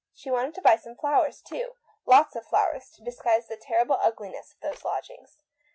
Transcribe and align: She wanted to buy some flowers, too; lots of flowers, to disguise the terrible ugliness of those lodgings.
She 0.15 0.31
wanted 0.31 0.55
to 0.55 0.63
buy 0.63 0.77
some 0.77 0.95
flowers, 0.95 1.43
too; 1.43 1.73
lots 2.07 2.35
of 2.35 2.47
flowers, 2.47 2.89
to 2.95 3.03
disguise 3.03 3.45
the 3.47 3.55
terrible 3.55 3.99
ugliness 4.01 4.51
of 4.51 4.59
those 4.59 4.83
lodgings. 4.83 5.43